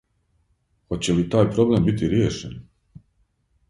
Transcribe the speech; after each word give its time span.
Хоће 0.93 1.15
ли 1.19 1.27
тај 1.35 1.53
проблем 1.53 1.87
бити 1.91 2.13
ријешен? 2.17 2.61